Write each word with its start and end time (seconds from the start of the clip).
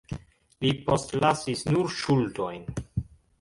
Li 0.63 0.71
postlasis 0.87 1.61
nur 1.75 1.93
ŝuldojn. 1.99 2.67